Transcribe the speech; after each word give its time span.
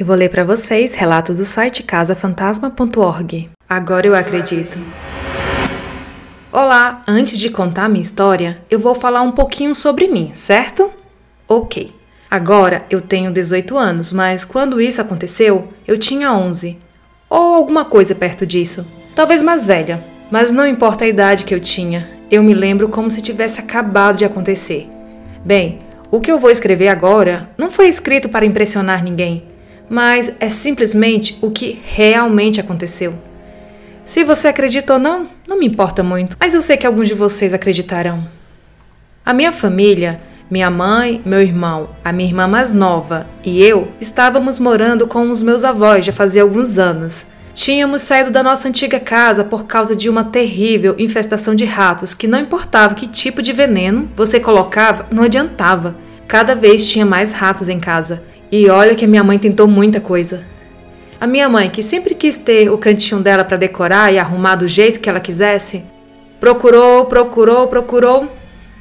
Eu 0.00 0.06
vou 0.06 0.16
ler 0.16 0.30
para 0.30 0.44
vocês 0.44 0.94
relatos 0.94 1.36
do 1.36 1.44
site 1.44 1.82
casafantasma.org. 1.82 3.50
Agora 3.68 4.06
eu 4.06 4.14
acredito. 4.14 4.78
Olá, 6.50 7.02
antes 7.06 7.38
de 7.38 7.50
contar 7.50 7.86
minha 7.86 8.00
história, 8.00 8.62
eu 8.70 8.78
vou 8.80 8.94
falar 8.94 9.20
um 9.20 9.30
pouquinho 9.30 9.74
sobre 9.74 10.08
mim, 10.08 10.32
certo? 10.34 10.90
Ok. 11.46 11.92
Agora 12.30 12.82
eu 12.88 13.02
tenho 13.02 13.30
18 13.30 13.76
anos, 13.76 14.10
mas 14.10 14.42
quando 14.42 14.80
isso 14.80 15.02
aconteceu, 15.02 15.68
eu 15.86 15.98
tinha 15.98 16.32
11. 16.32 16.78
Ou 17.28 17.54
alguma 17.54 17.84
coisa 17.84 18.14
perto 18.14 18.46
disso. 18.46 18.86
Talvez 19.14 19.42
mais 19.42 19.66
velha. 19.66 20.02
Mas 20.30 20.50
não 20.50 20.66
importa 20.66 21.04
a 21.04 21.08
idade 21.08 21.44
que 21.44 21.54
eu 21.54 21.60
tinha, 21.60 22.08
eu 22.30 22.42
me 22.42 22.54
lembro 22.54 22.88
como 22.88 23.10
se 23.10 23.20
tivesse 23.20 23.60
acabado 23.60 24.16
de 24.16 24.24
acontecer. 24.24 24.88
Bem, 25.44 25.78
o 26.10 26.22
que 26.22 26.32
eu 26.32 26.38
vou 26.38 26.50
escrever 26.50 26.88
agora 26.88 27.50
não 27.58 27.70
foi 27.70 27.86
escrito 27.86 28.30
para 28.30 28.46
impressionar 28.46 29.04
ninguém, 29.04 29.49
mas 29.90 30.32
é 30.40 30.48
simplesmente 30.48 31.36
o 31.42 31.50
que 31.50 31.82
realmente 31.84 32.58
aconteceu. 32.60 33.14
Se 34.06 34.24
você 34.24 34.48
acredita 34.48 34.94
ou 34.94 34.98
não, 34.98 35.26
não 35.46 35.58
me 35.58 35.66
importa 35.66 36.02
muito, 36.02 36.36
mas 36.40 36.54
eu 36.54 36.62
sei 36.62 36.78
que 36.78 36.86
alguns 36.86 37.08
de 37.08 37.14
vocês 37.14 37.52
acreditarão. 37.52 38.26
A 39.26 39.34
minha 39.34 39.52
família 39.52 40.20
minha 40.50 40.68
mãe, 40.68 41.22
meu 41.24 41.40
irmão, 41.40 41.90
a 42.04 42.12
minha 42.12 42.28
irmã 42.28 42.48
mais 42.48 42.72
nova 42.72 43.24
e 43.44 43.62
eu 43.62 43.86
estávamos 44.00 44.58
morando 44.58 45.06
com 45.06 45.30
os 45.30 45.44
meus 45.44 45.62
avós 45.62 46.04
já 46.04 46.12
fazia 46.12 46.42
alguns 46.42 46.76
anos. 46.76 47.24
Tínhamos 47.54 48.02
saído 48.02 48.32
da 48.32 48.42
nossa 48.42 48.66
antiga 48.66 48.98
casa 48.98 49.44
por 49.44 49.66
causa 49.66 49.94
de 49.94 50.08
uma 50.08 50.24
terrível 50.24 50.96
infestação 50.98 51.54
de 51.54 51.64
ratos 51.64 52.14
que 52.14 52.26
não 52.26 52.40
importava 52.40 52.96
que 52.96 53.06
tipo 53.06 53.40
de 53.40 53.52
veneno 53.52 54.10
você 54.16 54.40
colocava, 54.40 55.06
não 55.12 55.22
adiantava. 55.22 55.94
Cada 56.26 56.52
vez 56.56 56.88
tinha 56.88 57.06
mais 57.06 57.30
ratos 57.30 57.68
em 57.68 57.78
casa. 57.78 58.20
E 58.50 58.68
olha 58.68 58.94
que 58.94 59.04
a 59.04 59.08
minha 59.08 59.24
mãe 59.24 59.38
tentou 59.38 59.66
muita 59.66 60.00
coisa. 60.00 60.42
A 61.20 61.26
minha 61.26 61.48
mãe, 61.48 61.70
que 61.70 61.82
sempre 61.82 62.14
quis 62.14 62.36
ter 62.36 62.70
o 62.70 62.78
cantinho 62.78 63.20
dela 63.20 63.44
para 63.44 63.56
decorar 63.56 64.12
e 64.12 64.18
arrumar 64.18 64.56
do 64.56 64.66
jeito 64.66 65.00
que 65.00 65.08
ela 65.08 65.20
quisesse, 65.20 65.82
procurou, 66.40 67.04
procurou, 67.06 67.68
procurou 67.68 68.28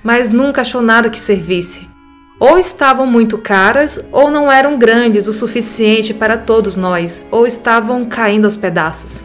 mas 0.04 0.32
nunca 0.32 0.62
achou 0.62 0.82
nada 0.82 1.10
que 1.10 1.20
servisse. 1.20 1.88
Ou 2.40 2.58
estavam 2.58 3.06
muito 3.06 3.38
caras, 3.38 4.00
ou 4.12 4.32
não 4.32 4.50
eram 4.50 4.78
grandes 4.78 5.28
o 5.28 5.34
suficiente 5.34 6.14
para 6.14 6.38
todos 6.38 6.78
nós, 6.78 7.22
ou 7.30 7.46
estavam 7.46 8.06
caindo 8.06 8.46
aos 8.46 8.56
pedaços. 8.56 9.22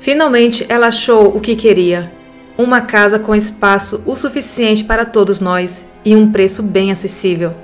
Finalmente 0.00 0.66
ela 0.68 0.88
achou 0.88 1.36
o 1.36 1.40
que 1.40 1.54
queria: 1.54 2.10
uma 2.58 2.80
casa 2.80 3.18
com 3.18 3.34
espaço 3.34 4.02
o 4.04 4.16
suficiente 4.16 4.82
para 4.82 5.04
todos 5.04 5.40
nós 5.40 5.86
e 6.04 6.16
um 6.16 6.32
preço 6.32 6.62
bem 6.62 6.90
acessível. 6.90 7.54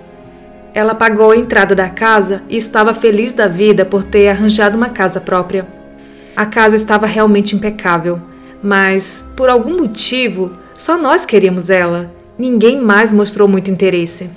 Ela 0.77 0.95
pagou 0.95 1.31
a 1.31 1.37
entrada 1.39 1.75
da 1.75 1.89
casa 1.89 2.43
e 2.51 2.57
estava 2.59 2.93
feliz 2.93 3.33
da 3.33 3.49
vida 3.49 3.83
por 3.83 4.05
ter 4.05 4.29
arranjado 4.29 4.77
uma 4.77 4.91
casa 4.91 5.19
própria. 5.19 5.67
A 6.37 6.45
casa 6.45 6.77
estava 6.77 7.07
realmente 7.07 7.57
impecável, 7.57 8.21
mas, 8.63 9.25
por 9.35 9.49
algum 9.49 9.79
motivo, 9.79 10.53
só 10.75 10.99
nós 10.99 11.25
queríamos 11.25 11.71
ela. 11.71 12.11
Ninguém 12.39 12.79
mais 12.79 13.11
mostrou 13.11 13.49
muito 13.49 13.71
interesse. 13.71 14.29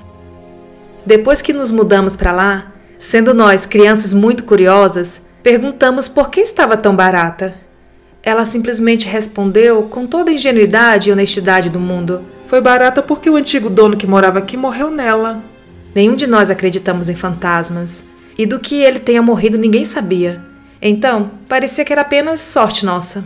Depois 1.06 1.42
que 1.42 1.52
nos 1.52 1.72
mudamos 1.72 2.16
para 2.16 2.32
lá, 2.32 2.72
sendo 2.98 3.34
nós 3.34 3.66
crianças 3.66 4.14
muito 4.14 4.46
curiosas, 4.46 5.20
perguntamos 5.44 6.08
por 6.08 6.30
que 6.30 6.40
estava 6.40 6.78
tão 6.78 6.96
barata. 6.96 7.54
Ela 8.24 8.46
simplesmente 8.46 9.06
respondeu 9.06 9.84
com 9.84 10.08
toda 10.08 10.32
a 10.32 10.34
ingenuidade 10.34 11.10
e 11.10 11.12
honestidade 11.12 11.70
do 11.70 11.82
mundo: 11.82 12.22
Foi 12.48 12.62
barata 12.62 13.02
porque 13.02 13.30
o 13.30 13.36
antigo 13.36 13.70
dono 13.70 13.98
que 13.98 14.08
morava 14.08 14.40
aqui 14.40 14.56
morreu 14.56 14.90
nela. 14.90 15.44
Nenhum 16.00 16.16
de 16.16 16.26
nós 16.26 16.50
acreditamos 16.50 17.10
em 17.10 17.14
fantasmas, 17.14 18.06
e 18.38 18.46
do 18.46 18.58
que 18.58 18.76
ele 18.76 19.00
tenha 19.00 19.22
morrido 19.22 19.58
ninguém 19.58 19.84
sabia. 19.84 20.42
Então, 20.82 21.30
parecia 21.46 21.84
que 21.84 21.92
era 21.92 22.04
apenas 22.04 22.40
sorte 22.40 22.86
nossa. 22.86 23.26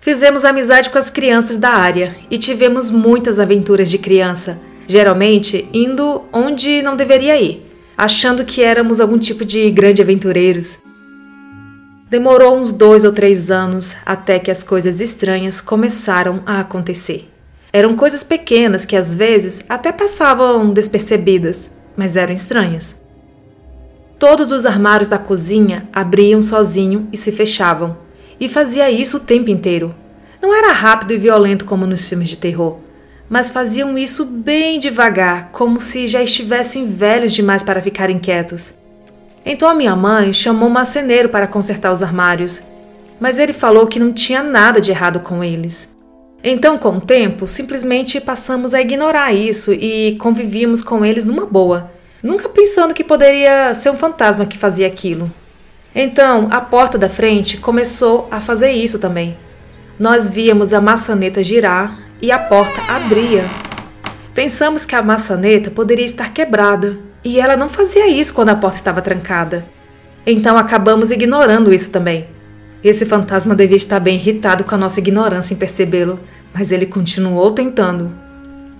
Fizemos 0.00 0.44
amizade 0.44 0.90
com 0.90 0.98
as 0.98 1.08
crianças 1.08 1.58
da 1.58 1.70
área 1.70 2.16
e 2.28 2.36
tivemos 2.36 2.90
muitas 2.90 3.38
aventuras 3.38 3.88
de 3.88 3.96
criança, 3.96 4.58
geralmente 4.88 5.68
indo 5.72 6.24
onde 6.32 6.82
não 6.82 6.96
deveria 6.96 7.40
ir, 7.40 7.64
achando 7.96 8.44
que 8.44 8.64
éramos 8.64 9.00
algum 9.00 9.16
tipo 9.16 9.44
de 9.44 9.70
grande 9.70 10.02
aventureiros. 10.02 10.78
Demorou 12.10 12.58
uns 12.58 12.72
dois 12.72 13.04
ou 13.04 13.12
três 13.12 13.52
anos 13.52 13.94
até 14.04 14.40
que 14.40 14.50
as 14.50 14.64
coisas 14.64 15.00
estranhas 15.00 15.60
começaram 15.60 16.42
a 16.44 16.58
acontecer. 16.58 17.31
Eram 17.72 17.96
coisas 17.96 18.22
pequenas 18.22 18.84
que 18.84 18.94
às 18.94 19.14
vezes 19.14 19.60
até 19.66 19.90
passavam 19.90 20.70
despercebidas, 20.70 21.70
mas 21.96 22.16
eram 22.16 22.34
estranhas. 22.34 22.94
Todos 24.18 24.52
os 24.52 24.66
armários 24.66 25.08
da 25.08 25.18
cozinha 25.18 25.88
abriam 25.90 26.42
sozinho 26.42 27.08
e 27.10 27.16
se 27.16 27.32
fechavam 27.32 27.96
e 28.38 28.48
fazia 28.48 28.90
isso 28.90 29.16
o 29.16 29.20
tempo 29.20 29.48
inteiro. 29.48 29.94
Não 30.40 30.54
era 30.54 30.72
rápido 30.72 31.12
e 31.12 31.18
violento 31.18 31.64
como 31.64 31.86
nos 31.86 32.04
filmes 32.04 32.28
de 32.28 32.36
terror, 32.36 32.76
mas 33.28 33.50
faziam 33.50 33.96
isso 33.96 34.26
bem 34.26 34.78
devagar, 34.78 35.48
como 35.52 35.80
se 35.80 36.06
já 36.06 36.22
estivessem 36.22 36.86
velhos 36.86 37.32
demais 37.32 37.62
para 37.62 37.80
ficarem 37.80 38.18
quietos. 38.18 38.74
Então 39.46 39.68
a 39.68 39.74
minha 39.74 39.96
mãe 39.96 40.32
chamou 40.32 40.68
um 40.68 40.72
marceneiro 40.72 41.30
para 41.30 41.46
consertar 41.46 41.90
os 41.90 42.02
armários, 42.02 42.60
mas 43.18 43.38
ele 43.38 43.52
falou 43.52 43.86
que 43.86 43.98
não 43.98 44.12
tinha 44.12 44.42
nada 44.42 44.80
de 44.80 44.90
errado 44.90 45.20
com 45.20 45.42
eles. 45.42 45.91
Então, 46.44 46.76
com 46.76 46.96
o 46.96 47.00
tempo, 47.00 47.46
simplesmente 47.46 48.20
passamos 48.20 48.74
a 48.74 48.80
ignorar 48.80 49.32
isso 49.32 49.72
e 49.72 50.16
convivíamos 50.18 50.82
com 50.82 51.04
eles 51.04 51.24
numa 51.24 51.46
boa, 51.46 51.90
nunca 52.20 52.48
pensando 52.48 52.92
que 52.92 53.04
poderia 53.04 53.72
ser 53.74 53.90
um 53.90 53.96
fantasma 53.96 54.44
que 54.44 54.58
fazia 54.58 54.88
aquilo. 54.88 55.30
Então, 55.94 56.48
a 56.50 56.60
porta 56.60 56.98
da 56.98 57.08
frente 57.08 57.58
começou 57.58 58.26
a 58.30 58.40
fazer 58.40 58.72
isso 58.72 58.98
também. 58.98 59.36
Nós 59.98 60.28
víamos 60.28 60.72
a 60.72 60.80
maçaneta 60.80 61.44
girar 61.44 61.98
e 62.20 62.32
a 62.32 62.38
porta 62.38 62.80
abria. 62.88 63.48
Pensamos 64.34 64.84
que 64.84 64.96
a 64.96 65.02
maçaneta 65.02 65.70
poderia 65.70 66.04
estar 66.04 66.32
quebrada 66.32 66.96
e 67.22 67.38
ela 67.38 67.56
não 67.56 67.68
fazia 67.68 68.08
isso 68.08 68.34
quando 68.34 68.48
a 68.48 68.56
porta 68.56 68.78
estava 68.78 69.02
trancada. 69.02 69.64
Então 70.26 70.56
acabamos 70.56 71.10
ignorando 71.10 71.72
isso 71.72 71.90
também. 71.90 72.26
Esse 72.82 73.06
fantasma 73.06 73.54
devia 73.54 73.76
estar 73.76 74.00
bem 74.00 74.16
irritado 74.16 74.64
com 74.64 74.74
a 74.74 74.78
nossa 74.78 75.00
ignorância 75.00 75.54
em 75.54 75.56
percebê-lo, 75.56 76.18
mas 76.52 76.72
ele 76.72 76.86
continuou 76.86 77.50
tentando. 77.52 78.10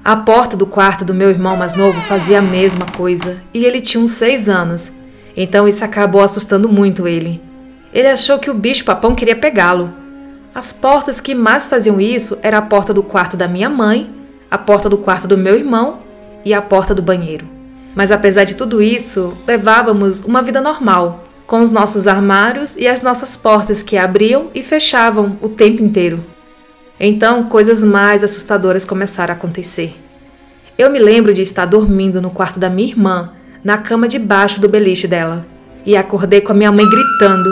A 0.05 0.17
porta 0.17 0.57
do 0.57 0.67
quarto 0.67 1.05
do 1.05 1.15
meu 1.15 1.31
irmão 1.31 1.57
mais 1.57 1.75
novo 1.75 2.01
fazia 2.03 2.41
a 2.41 2.43
mesma 2.43 2.87
coisa 2.87 3.37
e 3.55 3.65
ele 3.65 3.81
tinha 3.81 4.03
uns 4.03 4.13
seis 4.13 4.49
anos 4.49 4.93
então 5.37 5.67
isso 5.67 5.85
acabou 5.85 6.23
assustando 6.23 6.69
muito 6.69 7.09
ele. 7.09 7.41
Ele 7.93 8.09
achou 8.09 8.39
que 8.39 8.51
o 8.51 8.55
bicho-papão 8.55 9.15
queria 9.15 9.37
pegá-lo. 9.37 9.93
As 10.55 10.73
portas 10.73 11.21
que 11.21 11.35
mais 11.35 11.67
faziam 11.67 12.01
isso 12.01 12.39
era 12.43 12.59
a 12.59 12.63
porta 12.63 12.93
do 12.93 13.03
quarto 13.03 13.37
da 13.37 13.49
minha 13.49 13.69
mãe, 13.69 14.11
a 14.51 14.59
porta 14.59 14.89
do 14.89 14.99
quarto 14.99 15.27
do 15.27 15.39
meu 15.39 15.55
irmão 15.55 16.01
e 16.45 16.53
a 16.53 16.61
porta 16.61 16.95
do 16.95 17.03
banheiro. 17.03 17.47
Mas 17.95 18.11
apesar 18.11 18.45
de 18.45 18.55
tudo 18.55 18.83
isso, 18.83 19.37
levávamos 19.47 20.21
uma 20.21 20.43
vida 20.43 20.61
normal, 20.61 21.25
com 21.53 21.61
os 21.61 21.71
nossos 21.71 22.07
armários 22.07 22.75
e 22.79 22.89
as 22.89 23.03
nossas 23.03 23.37
portas 23.37 23.83
que 23.83 23.99
abriam 23.99 24.47
e 24.55 24.63
fechavam 24.63 25.37
o 25.43 25.51
tempo 25.51 25.83
inteiro. 25.83 26.25
Então, 26.99 27.45
coisas 27.45 27.85
mais 27.85 28.25
assustadoras 28.25 28.87
começaram 28.87 29.35
a 29.35 29.37
acontecer. 29.37 29.95
Eu 30.79 30.89
me 30.91 30.99
lembro 30.99 31.35
de 31.35 31.43
estar 31.43 31.67
dormindo 31.67 32.23
no 32.23 32.31
quarto 32.31 32.59
da 32.59 32.71
minha 32.71 32.89
irmã 32.89 33.33
na 33.63 33.77
cama 33.77 34.09
debaixo 34.09 34.63
do 34.63 34.69
beliche 34.69 35.07
dela 35.07 35.45
e 35.85 35.95
acordei 35.95 36.41
com 36.41 36.53
a 36.53 36.55
minha 36.55 36.73
mãe 36.73 36.89
gritando. 36.89 37.51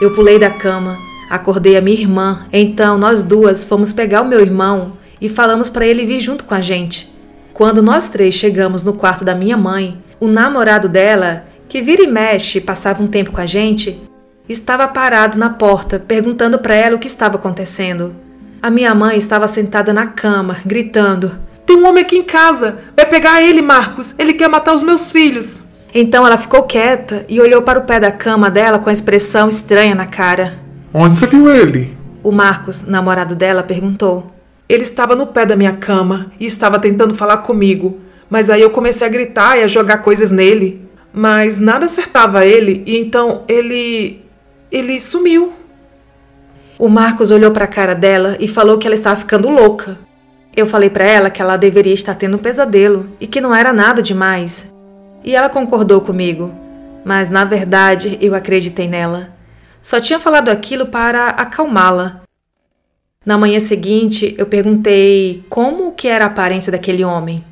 Eu 0.00 0.12
pulei 0.12 0.40
da 0.40 0.50
cama, 0.50 0.98
acordei 1.30 1.76
a 1.76 1.80
minha 1.80 2.00
irmã, 2.00 2.46
então 2.52 2.98
nós 2.98 3.22
duas 3.22 3.64
fomos 3.64 3.92
pegar 3.92 4.22
o 4.22 4.28
meu 4.28 4.40
irmão 4.40 4.94
e 5.20 5.28
falamos 5.28 5.70
para 5.70 5.86
ele 5.86 6.04
vir 6.04 6.20
junto 6.20 6.42
com 6.42 6.54
a 6.54 6.60
gente. 6.60 7.08
Quando 7.54 7.80
nós 7.80 8.08
três 8.08 8.34
chegamos 8.34 8.82
no 8.82 8.94
quarto 8.94 9.24
da 9.24 9.36
minha 9.36 9.56
mãe, 9.56 9.96
o 10.18 10.26
namorado 10.26 10.88
dela, 10.88 11.44
que 11.72 11.80
vira 11.80 12.02
e 12.02 12.06
mexe 12.06 12.60
passava 12.60 13.02
um 13.02 13.06
tempo 13.06 13.32
com 13.32 13.40
a 13.40 13.46
gente, 13.46 13.98
estava 14.46 14.86
parado 14.86 15.38
na 15.38 15.48
porta 15.48 15.98
perguntando 15.98 16.58
para 16.58 16.74
ela 16.74 16.96
o 16.96 16.98
que 16.98 17.06
estava 17.06 17.36
acontecendo. 17.36 18.14
A 18.60 18.68
minha 18.68 18.94
mãe 18.94 19.16
estava 19.16 19.48
sentada 19.48 19.90
na 19.90 20.06
cama, 20.06 20.58
gritando: 20.66 21.32
tem 21.64 21.78
um 21.78 21.88
homem 21.88 22.04
aqui 22.04 22.18
em 22.18 22.24
casa. 22.24 22.80
Vai 22.94 23.06
pegar 23.06 23.40
ele, 23.40 23.62
Marcos. 23.62 24.14
Ele 24.18 24.34
quer 24.34 24.50
matar 24.50 24.74
os 24.74 24.82
meus 24.82 25.10
filhos. 25.10 25.60
Então 25.94 26.26
ela 26.26 26.36
ficou 26.36 26.64
quieta 26.64 27.24
e 27.26 27.40
olhou 27.40 27.62
para 27.62 27.78
o 27.78 27.84
pé 27.84 27.98
da 27.98 28.12
cama 28.12 28.50
dela 28.50 28.78
com 28.78 28.90
a 28.90 28.92
expressão 28.92 29.48
estranha 29.48 29.94
na 29.94 30.04
cara. 30.04 30.58
Onde 30.92 31.16
você 31.16 31.26
viu 31.26 31.50
ele? 31.50 31.96
O 32.22 32.30
Marcos, 32.30 32.82
namorado 32.82 33.34
dela, 33.34 33.62
perguntou. 33.62 34.30
Ele 34.68 34.82
estava 34.82 35.16
no 35.16 35.28
pé 35.28 35.46
da 35.46 35.56
minha 35.56 35.72
cama 35.72 36.26
e 36.38 36.44
estava 36.44 36.78
tentando 36.78 37.14
falar 37.14 37.38
comigo. 37.38 37.98
Mas 38.28 38.50
aí 38.50 38.60
eu 38.60 38.68
comecei 38.68 39.06
a 39.06 39.10
gritar 39.10 39.56
e 39.56 39.62
a 39.62 39.68
jogar 39.68 39.98
coisas 39.98 40.30
nele. 40.30 40.91
Mas 41.12 41.58
nada 41.58 41.86
acertava 41.86 42.46
ele 42.46 42.82
e 42.86 42.96
então 42.96 43.42
ele. 43.46 44.24
ele 44.70 44.98
sumiu. 44.98 45.52
O 46.78 46.88
Marcos 46.88 47.30
olhou 47.30 47.50
para 47.50 47.64
a 47.64 47.68
cara 47.68 47.94
dela 47.94 48.36
e 48.40 48.48
falou 48.48 48.78
que 48.78 48.86
ela 48.86 48.94
estava 48.94 49.20
ficando 49.20 49.48
louca. 49.48 49.98
Eu 50.56 50.66
falei 50.66 50.90
para 50.90 51.04
ela 51.04 51.30
que 51.30 51.40
ela 51.40 51.56
deveria 51.56 51.94
estar 51.94 52.14
tendo 52.14 52.36
um 52.36 52.40
pesadelo 52.40 53.08
e 53.20 53.26
que 53.26 53.40
não 53.40 53.54
era 53.54 53.72
nada 53.72 54.02
demais. 54.02 54.72
E 55.22 55.36
ela 55.36 55.48
concordou 55.48 56.00
comigo. 56.00 56.52
Mas 57.04 57.30
na 57.30 57.44
verdade 57.44 58.18
eu 58.20 58.34
acreditei 58.34 58.88
nela. 58.88 59.30
Só 59.82 60.00
tinha 60.00 60.18
falado 60.18 60.48
aquilo 60.48 60.86
para 60.86 61.28
acalmá-la. 61.28 62.22
Na 63.24 63.38
manhã 63.38 63.60
seguinte, 63.60 64.34
eu 64.36 64.46
perguntei 64.46 65.44
como 65.48 65.92
que 65.92 66.08
era 66.08 66.24
a 66.24 66.28
aparência 66.28 66.72
daquele 66.72 67.04
homem. 67.04 67.44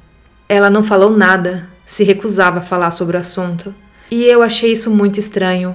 Ela 0.48 0.68
não 0.68 0.82
falou 0.82 1.10
nada, 1.10 1.68
se 1.90 2.04
recusava 2.04 2.60
a 2.60 2.62
falar 2.62 2.92
sobre 2.92 3.16
o 3.16 3.20
assunto. 3.20 3.75
E 4.08 4.22
eu 4.22 4.44
achei 4.44 4.70
isso 4.70 4.88
muito 4.92 5.19
estranho, 5.19 5.75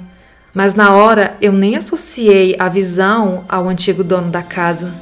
mas 0.53 0.73
na 0.73 0.95
hora 0.95 1.35
eu 1.41 1.51
nem 1.51 1.75
associei 1.75 2.55
a 2.57 2.69
visão 2.69 3.43
ao 3.49 3.67
antigo 3.67 4.01
dono 4.01 4.31
da 4.31 4.41
casa. 4.41 4.93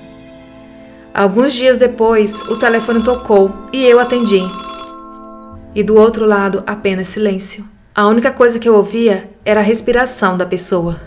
Alguns 1.13 1.53
dias 1.53 1.77
depois, 1.77 2.41
o 2.49 2.57
telefone 2.57 3.03
tocou 3.03 3.53
e 3.71 3.85
eu 3.85 3.99
atendi. 3.99 4.39
E 5.75 5.83
do 5.83 5.95
outro 5.95 6.25
lado, 6.25 6.63
apenas 6.65 7.09
silêncio. 7.09 7.63
A 7.93 8.07
única 8.07 8.31
coisa 8.31 8.57
que 8.57 8.67
eu 8.67 8.73
ouvia 8.73 9.29
era 9.45 9.59
a 9.59 9.63
respiração 9.63 10.35
da 10.35 10.47
pessoa. 10.47 10.99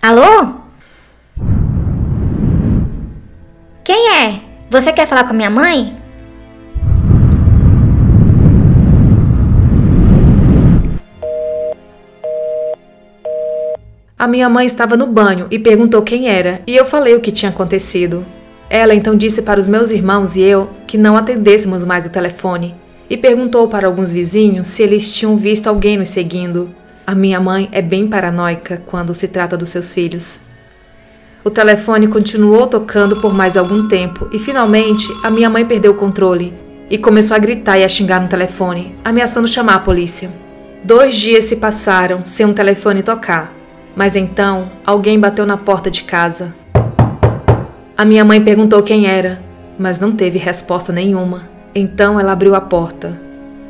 Alô? 0.00 0.65
Você 4.76 4.92
quer 4.92 5.06
falar 5.06 5.24
com 5.24 5.30
a 5.30 5.32
minha 5.32 5.48
mãe? 5.48 5.96
A 14.18 14.26
minha 14.28 14.50
mãe 14.50 14.66
estava 14.66 14.94
no 14.94 15.06
banho 15.06 15.46
e 15.50 15.58
perguntou 15.58 16.02
quem 16.02 16.28
era, 16.28 16.60
e 16.66 16.76
eu 16.76 16.84
falei 16.84 17.14
o 17.14 17.22
que 17.22 17.32
tinha 17.32 17.50
acontecido. 17.50 18.22
Ela 18.68 18.94
então 18.94 19.16
disse 19.16 19.40
para 19.40 19.58
os 19.58 19.66
meus 19.66 19.90
irmãos 19.90 20.36
e 20.36 20.42
eu 20.42 20.68
que 20.86 20.98
não 20.98 21.16
atendêssemos 21.16 21.82
mais 21.82 22.04
o 22.04 22.10
telefone 22.10 22.74
e 23.08 23.16
perguntou 23.16 23.68
para 23.68 23.86
alguns 23.86 24.12
vizinhos 24.12 24.66
se 24.66 24.82
eles 24.82 25.10
tinham 25.10 25.38
visto 25.38 25.68
alguém 25.68 25.96
nos 25.96 26.10
seguindo. 26.10 26.68
A 27.06 27.14
minha 27.14 27.40
mãe 27.40 27.70
é 27.72 27.80
bem 27.80 28.06
paranoica 28.06 28.82
quando 28.84 29.14
se 29.14 29.26
trata 29.26 29.56
dos 29.56 29.70
seus 29.70 29.94
filhos. 29.94 30.38
O 31.46 31.50
telefone 31.50 32.08
continuou 32.08 32.66
tocando 32.66 33.20
por 33.20 33.32
mais 33.32 33.56
algum 33.56 33.86
tempo 33.86 34.28
e 34.32 34.38
finalmente 34.40 35.06
a 35.22 35.30
minha 35.30 35.48
mãe 35.48 35.64
perdeu 35.64 35.92
o 35.92 35.94
controle 35.94 36.52
e 36.90 36.98
começou 36.98 37.36
a 37.36 37.38
gritar 37.38 37.78
e 37.78 37.84
a 37.84 37.88
xingar 37.88 38.20
no 38.20 38.28
telefone, 38.28 38.96
ameaçando 39.04 39.46
chamar 39.46 39.76
a 39.76 39.78
polícia. 39.78 40.28
Dois 40.82 41.14
dias 41.14 41.44
se 41.44 41.54
passaram 41.54 42.26
sem 42.26 42.44
um 42.44 42.52
telefone 42.52 43.00
tocar, 43.00 43.52
mas 43.94 44.16
então 44.16 44.72
alguém 44.84 45.20
bateu 45.20 45.46
na 45.46 45.56
porta 45.56 45.88
de 45.88 46.02
casa. 46.02 46.52
A 47.96 48.04
minha 48.04 48.24
mãe 48.24 48.42
perguntou 48.42 48.82
quem 48.82 49.06
era, 49.06 49.40
mas 49.78 50.00
não 50.00 50.10
teve 50.10 50.40
resposta 50.40 50.92
nenhuma. 50.92 51.42
Então 51.72 52.18
ela 52.18 52.32
abriu 52.32 52.56
a 52.56 52.60
porta 52.60 53.24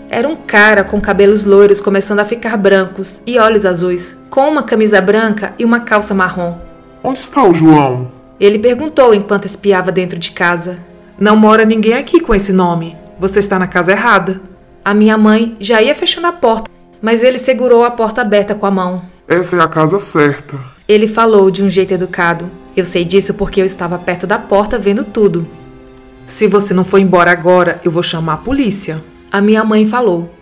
era 0.08 0.28
um 0.28 0.36
cara 0.36 0.84
com 0.84 1.00
cabelos 1.00 1.44
loiros 1.44 1.80
começando 1.80 2.20
a 2.20 2.24
ficar 2.24 2.56
brancos 2.56 3.20
e 3.26 3.38
olhos 3.40 3.66
azuis, 3.66 4.16
com 4.30 4.48
uma 4.48 4.62
camisa 4.62 5.00
branca 5.00 5.52
e 5.58 5.64
uma 5.64 5.80
calça 5.80 6.14
marrom. 6.14 6.65
Onde 7.06 7.20
está 7.20 7.42
o 7.44 7.54
João? 7.54 8.10
Ele 8.40 8.58
perguntou 8.58 9.14
enquanto 9.14 9.46
espiava 9.46 9.92
dentro 9.92 10.18
de 10.18 10.32
casa. 10.32 10.78
Não 11.18 11.36
mora 11.36 11.64
ninguém 11.64 11.94
aqui 11.94 12.20
com 12.20 12.34
esse 12.34 12.52
nome. 12.52 12.96
Você 13.20 13.38
está 13.38 13.58
na 13.58 13.66
casa 13.66 13.92
errada. 13.92 14.40
A 14.84 14.92
minha 14.92 15.16
mãe 15.16 15.56
já 15.60 15.80
ia 15.80 15.94
fechando 15.94 16.26
a 16.26 16.32
porta, 16.32 16.70
mas 17.00 17.22
ele 17.22 17.38
segurou 17.38 17.84
a 17.84 17.90
porta 17.90 18.20
aberta 18.20 18.54
com 18.54 18.66
a 18.66 18.70
mão. 18.70 19.02
Essa 19.28 19.56
é 19.56 19.60
a 19.60 19.68
casa 19.68 20.00
certa. 20.00 20.58
Ele 20.88 21.06
falou 21.06 21.50
de 21.50 21.62
um 21.62 21.70
jeito 21.70 21.94
educado. 21.94 22.50
Eu 22.76 22.84
sei 22.84 23.04
disso 23.04 23.32
porque 23.34 23.60
eu 23.60 23.64
estava 23.64 23.98
perto 23.98 24.26
da 24.26 24.38
porta 24.38 24.78
vendo 24.78 25.04
tudo. 25.04 25.46
Se 26.26 26.48
você 26.48 26.74
não 26.74 26.84
for 26.84 26.98
embora 26.98 27.30
agora, 27.30 27.80
eu 27.84 27.90
vou 27.90 28.02
chamar 28.02 28.34
a 28.34 28.38
polícia 28.38 29.02
a 29.30 29.40
minha 29.40 29.62
mãe 29.62 29.84
falou. 29.84 30.32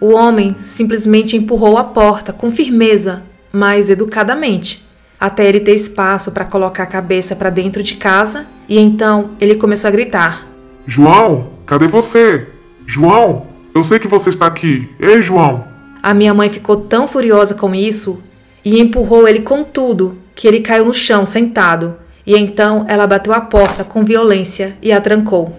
O 0.00 0.12
homem 0.12 0.54
simplesmente 0.60 1.36
empurrou 1.36 1.76
a 1.76 1.82
porta 1.82 2.32
com 2.32 2.52
firmeza, 2.52 3.22
mas 3.52 3.90
educadamente, 3.90 4.87
até 5.18 5.46
ele 5.46 5.60
ter 5.60 5.74
espaço 5.74 6.30
para 6.30 6.44
colocar 6.44 6.84
a 6.84 6.86
cabeça 6.86 7.34
para 7.34 7.50
dentro 7.50 7.82
de 7.82 7.94
casa 7.94 8.46
e 8.68 8.78
então 8.78 9.30
ele 9.40 9.56
começou 9.56 9.88
a 9.88 9.90
gritar: 9.90 10.46
João, 10.86 11.50
cadê 11.66 11.88
você? 11.88 12.46
João, 12.86 13.46
eu 13.74 13.82
sei 13.84 13.98
que 13.98 14.08
você 14.08 14.30
está 14.30 14.46
aqui. 14.46 14.88
Ei, 15.00 15.20
João! 15.22 15.66
A 16.02 16.14
minha 16.14 16.32
mãe 16.32 16.48
ficou 16.48 16.76
tão 16.76 17.08
furiosa 17.08 17.54
com 17.54 17.74
isso 17.74 18.22
e 18.64 18.80
empurrou 18.80 19.26
ele 19.26 19.40
com 19.40 19.64
tudo 19.64 20.18
que 20.34 20.46
ele 20.46 20.60
caiu 20.60 20.84
no 20.84 20.94
chão 20.94 21.26
sentado. 21.26 21.96
E 22.24 22.36
então 22.36 22.84
ela 22.88 23.06
bateu 23.06 23.32
a 23.32 23.40
porta 23.40 23.82
com 23.82 24.04
violência 24.04 24.76
e 24.80 24.92
a 24.92 25.00
trancou. 25.00 25.56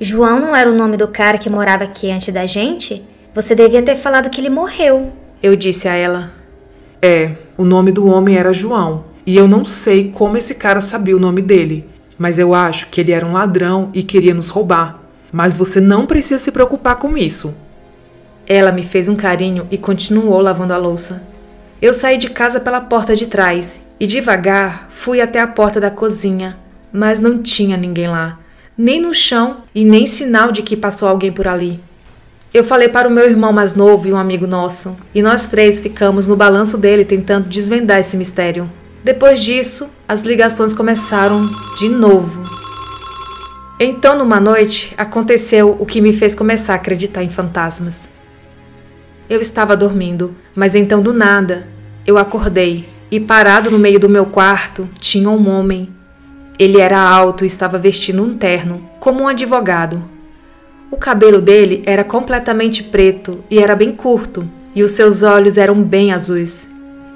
João 0.00 0.40
não 0.40 0.54
era 0.54 0.70
o 0.70 0.74
nome 0.74 0.96
do 0.96 1.08
cara 1.08 1.38
que 1.38 1.48
morava 1.48 1.84
aqui 1.84 2.10
antes 2.10 2.32
da 2.32 2.44
gente? 2.44 3.02
Você 3.34 3.54
devia 3.54 3.82
ter 3.82 3.96
falado 3.96 4.28
que 4.28 4.40
ele 4.40 4.50
morreu. 4.50 5.12
Eu 5.42 5.56
disse 5.56 5.88
a 5.88 5.94
ela. 5.94 6.32
É, 7.00 7.32
o 7.62 7.64
nome 7.64 7.92
do 7.92 8.06
homem 8.06 8.36
era 8.36 8.52
João. 8.52 9.04
E 9.24 9.36
eu 9.36 9.48
não 9.48 9.64
sei 9.64 10.10
como 10.10 10.36
esse 10.36 10.54
cara 10.54 10.80
sabia 10.80 11.16
o 11.16 11.20
nome 11.20 11.40
dele. 11.40 11.84
Mas 12.18 12.38
eu 12.38 12.54
acho 12.54 12.88
que 12.88 13.00
ele 13.00 13.12
era 13.12 13.24
um 13.24 13.32
ladrão 13.32 13.90
e 13.94 14.02
queria 14.02 14.34
nos 14.34 14.48
roubar. 14.48 15.00
Mas 15.32 15.54
você 15.54 15.80
não 15.80 16.06
precisa 16.06 16.38
se 16.38 16.52
preocupar 16.52 16.96
com 16.96 17.16
isso. 17.16 17.54
Ela 18.46 18.72
me 18.72 18.82
fez 18.82 19.08
um 19.08 19.16
carinho 19.16 19.66
e 19.70 19.78
continuou 19.78 20.40
lavando 20.40 20.74
a 20.74 20.76
louça. 20.76 21.22
Eu 21.80 21.94
saí 21.94 22.18
de 22.18 22.28
casa 22.28 22.60
pela 22.60 22.80
porta 22.80 23.16
de 23.16 23.26
trás 23.26 23.80
e 23.98 24.06
devagar 24.06 24.88
fui 24.90 25.20
até 25.20 25.40
a 25.40 25.46
porta 25.46 25.80
da 25.80 25.90
cozinha, 25.90 26.58
mas 26.92 27.18
não 27.18 27.42
tinha 27.42 27.76
ninguém 27.76 28.08
lá 28.08 28.38
nem 28.76 29.00
no 29.00 29.12
chão 29.12 29.58
e 29.74 29.84
nem 29.84 30.06
sinal 30.06 30.50
de 30.50 30.62
que 30.62 30.76
passou 30.76 31.08
alguém 31.08 31.30
por 31.30 31.46
ali. 31.46 31.80
Eu 32.54 32.62
falei 32.62 32.88
para 32.88 33.08
o 33.08 33.10
meu 33.10 33.24
irmão 33.24 33.52
mais 33.52 33.74
novo 33.74 34.06
e 34.06 34.12
um 34.12 34.16
amigo 34.16 34.46
nosso, 34.46 34.94
e 35.14 35.22
nós 35.22 35.46
três 35.46 35.80
ficamos 35.80 36.26
no 36.26 36.36
balanço 36.36 36.76
dele 36.76 37.04
tentando 37.04 37.48
desvendar 37.48 37.98
esse 37.98 38.16
mistério. 38.16 38.70
Depois 39.02 39.42
disso, 39.42 39.88
as 40.06 40.22
ligações 40.22 40.74
começaram 40.74 41.40
de 41.78 41.88
novo. 41.88 42.42
Então, 43.80 44.18
numa 44.18 44.38
noite, 44.38 44.92
aconteceu 44.98 45.76
o 45.80 45.86
que 45.86 46.00
me 46.00 46.12
fez 46.12 46.34
começar 46.34 46.74
a 46.74 46.76
acreditar 46.76 47.24
em 47.24 47.30
fantasmas. 47.30 48.10
Eu 49.30 49.40
estava 49.40 49.74
dormindo, 49.74 50.34
mas 50.54 50.74
então 50.74 51.00
do 51.00 51.12
nada 51.12 51.66
eu 52.06 52.18
acordei 52.18 52.86
e, 53.10 53.18
parado 53.18 53.70
no 53.70 53.78
meio 53.78 53.98
do 53.98 54.08
meu 54.08 54.26
quarto, 54.26 54.88
tinha 55.00 55.30
um 55.30 55.48
homem 55.48 55.88
ele 56.58 56.80
era 56.80 57.00
alto 57.00 57.44
e 57.44 57.46
estava 57.46 57.78
vestindo 57.78 58.22
um 58.22 58.36
terno, 58.36 58.88
como 59.00 59.22
um 59.22 59.28
advogado. 59.28 60.02
O 60.92 60.96
cabelo 60.98 61.40
dele 61.40 61.82
era 61.86 62.04
completamente 62.04 62.82
preto 62.82 63.42
e 63.50 63.58
era 63.58 63.74
bem 63.74 63.92
curto, 63.92 64.46
e 64.74 64.82
os 64.82 64.90
seus 64.90 65.22
olhos 65.22 65.56
eram 65.56 65.82
bem 65.82 66.12
azuis. 66.12 66.66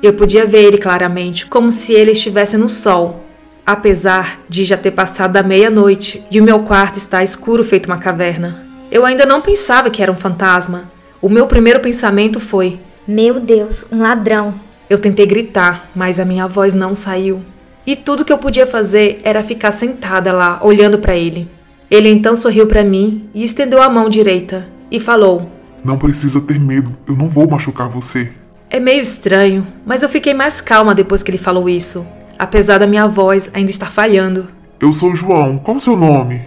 Eu 0.02 0.14
podia 0.14 0.46
ver 0.46 0.64
ele 0.64 0.78
claramente, 0.78 1.44
como 1.44 1.70
se 1.70 1.92
ele 1.92 2.12
estivesse 2.12 2.56
no 2.56 2.70
sol, 2.70 3.22
apesar 3.66 4.40
de 4.48 4.64
já 4.64 4.78
ter 4.78 4.92
passado 4.92 5.32
da 5.34 5.42
meia-noite 5.42 6.24
e 6.30 6.40
o 6.40 6.42
meu 6.42 6.60
quarto 6.60 6.96
está 6.96 7.22
escuro 7.22 7.62
feito 7.62 7.84
uma 7.84 7.98
caverna. 7.98 8.64
Eu 8.90 9.04
ainda 9.04 9.26
não 9.26 9.42
pensava 9.42 9.90
que 9.90 10.02
era 10.02 10.10
um 10.10 10.16
fantasma. 10.16 10.90
O 11.20 11.28
meu 11.28 11.46
primeiro 11.46 11.80
pensamento 11.80 12.40
foi: 12.40 12.80
Meu 13.06 13.38
Deus, 13.38 13.84
um 13.92 14.00
ladrão. 14.00 14.54
Eu 14.88 14.98
tentei 14.98 15.26
gritar, 15.26 15.90
mas 15.94 16.18
a 16.18 16.24
minha 16.24 16.48
voz 16.48 16.72
não 16.72 16.94
saiu 16.94 17.42
e 17.86 17.94
tudo 17.94 18.24
que 18.24 18.32
eu 18.32 18.38
podia 18.38 18.66
fazer 18.66 19.20
era 19.22 19.44
ficar 19.44 19.70
sentada 19.70 20.32
lá, 20.32 20.58
olhando 20.60 20.98
para 20.98 21.14
ele. 21.14 21.48
Ele 21.90 22.08
então 22.08 22.34
sorriu 22.34 22.66
para 22.66 22.82
mim 22.82 23.28
e 23.32 23.44
estendeu 23.44 23.80
a 23.80 23.88
mão 23.88 24.08
direita 24.08 24.66
e 24.90 24.98
falou: 24.98 25.50
Não 25.84 25.96
precisa 25.96 26.40
ter 26.40 26.58
medo, 26.58 26.92
eu 27.06 27.16
não 27.16 27.28
vou 27.28 27.48
machucar 27.48 27.88
você. 27.88 28.32
É 28.68 28.80
meio 28.80 29.00
estranho, 29.00 29.64
mas 29.84 30.02
eu 30.02 30.08
fiquei 30.08 30.34
mais 30.34 30.60
calma 30.60 30.94
depois 30.94 31.22
que 31.22 31.30
ele 31.30 31.38
falou 31.38 31.68
isso, 31.68 32.04
apesar 32.36 32.78
da 32.78 32.86
minha 32.86 33.06
voz 33.06 33.48
ainda 33.54 33.70
estar 33.70 33.92
falhando. 33.92 34.48
Eu 34.80 34.92
sou 34.92 35.14
João, 35.14 35.58
qual 35.58 35.76
o 35.76 35.80
seu 35.80 35.96
nome? 35.96 36.42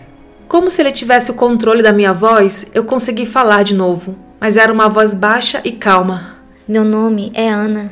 Como 0.48 0.70
se 0.70 0.82
ele 0.82 0.92
tivesse 0.92 1.32
o 1.32 1.36
controle 1.36 1.82
da 1.82 1.94
minha 1.94 2.14
voz, 2.14 2.66
eu 2.74 2.84
consegui 2.84 3.26
falar 3.26 3.64
de 3.64 3.74
novo, 3.74 4.16
mas 4.42 4.58
era 4.58 4.74
uma 4.74 4.90
voz 4.90 5.14
baixa 5.14 5.62
e 5.64 5.72
calma. 5.72 6.36
Meu 6.68 6.84
nome 6.84 7.32
é 7.34 7.50
Ana. 7.50 7.92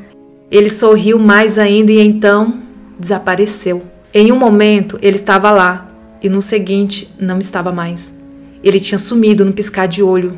Ele 0.52 0.70
sorriu 0.70 1.18
mais 1.18 1.58
ainda 1.58 1.92
e 1.92 2.00
então 2.00 2.62
desapareceu. 3.00 3.84
Em 4.14 4.32
um 4.32 4.38
momento 4.38 4.98
ele 5.02 5.16
estava 5.16 5.52
lá 5.52 5.87
e 6.22 6.30
no 6.30 6.42
seguinte 6.42 7.14
não 7.20 7.40
estava 7.40 7.72
mais. 7.72 8.14
Ele 8.64 8.80
tinha 8.80 9.00
sumido 9.00 9.46
no 9.46 9.54
piscar 9.54 9.88
de 9.88 10.02
olho. 10.02 10.38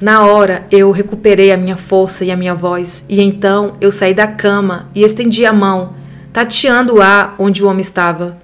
Na 0.00 0.26
hora 0.26 0.66
eu 0.70 0.90
recuperei 0.90 1.52
a 1.52 1.56
minha 1.56 1.76
força 1.76 2.24
e 2.24 2.30
a 2.30 2.36
minha 2.36 2.54
voz, 2.54 3.04
e 3.08 3.20
então 3.20 3.76
eu 3.80 3.90
saí 3.90 4.12
da 4.14 4.26
cama 4.26 4.88
e 4.94 5.02
estendi 5.02 5.46
a 5.46 5.52
mão, 5.52 5.94
tateando 6.32 6.96
o 6.96 7.02
ar 7.02 7.36
onde 7.38 7.62
o 7.62 7.68
homem 7.68 7.82
estava. 7.82 8.36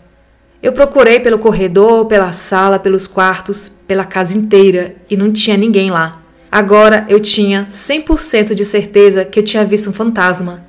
Eu 0.62 0.72
procurei 0.72 1.20
pelo 1.20 1.38
corredor, 1.38 2.06
pela 2.06 2.32
sala, 2.32 2.78
pelos 2.78 3.06
quartos, 3.06 3.70
pela 3.86 4.04
casa 4.04 4.36
inteira 4.36 4.96
e 5.08 5.16
não 5.16 5.32
tinha 5.32 5.56
ninguém 5.56 5.90
lá. 5.90 6.20
Agora 6.50 7.06
eu 7.08 7.20
tinha 7.20 7.66
100% 7.70 8.54
de 8.54 8.64
certeza 8.64 9.24
que 9.24 9.38
eu 9.38 9.44
tinha 9.44 9.64
visto 9.64 9.90
um 9.90 9.92
fantasma. 9.92 10.62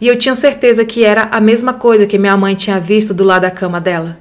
E 0.00 0.08
eu 0.08 0.18
tinha 0.18 0.34
certeza 0.34 0.84
que 0.84 1.04
era 1.04 1.28
a 1.30 1.40
mesma 1.40 1.74
coisa 1.74 2.06
que 2.06 2.18
minha 2.18 2.36
mãe 2.36 2.54
tinha 2.54 2.80
visto 2.80 3.14
do 3.14 3.24
lado 3.24 3.42
da 3.42 3.50
cama 3.50 3.80
dela. 3.80 4.18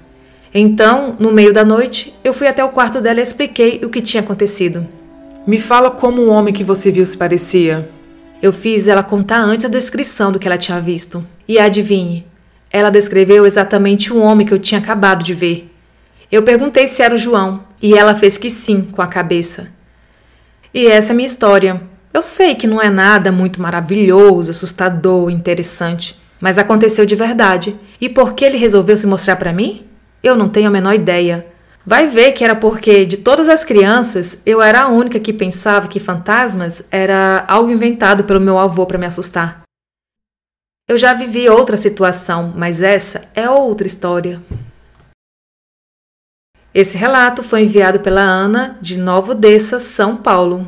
Então, 0.57 1.17
no 1.19 1.33
meio 1.33 1.51
da 1.51 1.65
noite, 1.65 2.15
eu 2.23 2.33
fui 2.33 2.47
até 2.47 2.63
o 2.63 2.69
quarto 2.69 3.01
dela 3.01 3.19
e 3.19 3.23
expliquei 3.23 3.81
o 3.83 3.89
que 3.89 4.01
tinha 4.01 4.23
acontecido. 4.23 4.87
Me 5.45 5.59
fala 5.59 5.91
como 5.91 6.21
o 6.21 6.29
homem 6.29 6.53
que 6.53 6.63
você 6.63 6.89
viu 6.89 7.05
se 7.05 7.17
parecia. 7.17 7.89
Eu 8.41 8.53
fiz 8.53 8.87
ela 8.87 9.03
contar 9.03 9.39
antes 9.39 9.65
a 9.65 9.69
descrição 9.69 10.31
do 10.31 10.39
que 10.39 10.47
ela 10.47 10.57
tinha 10.57 10.79
visto. 10.79 11.25
E 11.45 11.59
adivinhe, 11.59 12.25
ela 12.71 12.89
descreveu 12.89 13.45
exatamente 13.45 14.13
o 14.13 14.21
homem 14.21 14.47
que 14.47 14.53
eu 14.53 14.57
tinha 14.57 14.79
acabado 14.79 15.25
de 15.25 15.33
ver. 15.33 15.69
Eu 16.31 16.41
perguntei 16.41 16.87
se 16.87 17.01
era 17.01 17.13
o 17.13 17.17
João, 17.17 17.59
e 17.81 17.93
ela 17.93 18.15
fez 18.15 18.37
que 18.37 18.49
sim, 18.49 18.81
com 18.83 19.01
a 19.01 19.07
cabeça. 19.07 19.67
E 20.73 20.87
essa 20.87 21.11
é 21.11 21.13
a 21.13 21.15
minha 21.17 21.27
história. 21.27 21.81
Eu 22.13 22.23
sei 22.23 22.55
que 22.55 22.65
não 22.65 22.81
é 22.81 22.89
nada 22.89 23.29
muito 23.29 23.61
maravilhoso, 23.61 24.51
assustador, 24.51 25.29
interessante, 25.29 26.17
mas 26.39 26.57
aconteceu 26.57 27.05
de 27.05 27.13
verdade. 27.13 27.75
E 27.99 28.07
por 28.07 28.33
que 28.33 28.45
ele 28.45 28.57
resolveu 28.57 28.95
se 28.95 29.05
mostrar 29.05 29.35
para 29.35 29.51
mim? 29.51 29.83
Eu 30.25 30.35
não 30.35 30.49
tenho 30.49 30.69
a 30.69 30.71
menor 30.71 30.95
ideia. 30.95 31.45
Vai 31.85 32.07
ver 32.07 32.31
que 32.31 32.43
era 32.43 32.55
porque, 32.55 33.05
de 33.05 33.17
todas 33.17 33.47
as 33.47 33.63
crianças, 33.63 34.39
eu 34.43 34.59
era 34.59 34.81
a 34.81 34.87
única 34.87 35.19
que 35.19 35.31
pensava 35.31 35.87
que 35.87 35.99
fantasmas 35.99 36.81
era 36.89 37.45
algo 37.47 37.69
inventado 37.69 38.23
pelo 38.23 38.41
meu 38.41 38.57
avô 38.57 38.87
para 38.87 38.97
me 38.97 39.05
assustar. 39.05 39.61
Eu 40.87 40.97
já 40.97 41.13
vivi 41.13 41.47
outra 41.47 41.77
situação, 41.77 42.51
mas 42.57 42.81
essa 42.81 43.21
é 43.35 43.47
outra 43.47 43.85
história. 43.85 44.41
Esse 46.73 46.97
relato 46.97 47.43
foi 47.43 47.61
enviado 47.61 47.99
pela 47.99 48.21
Ana 48.21 48.79
de 48.81 48.97
Nova 48.97 49.33
Odessa, 49.33 49.77
São 49.77 50.17
Paulo. 50.17 50.67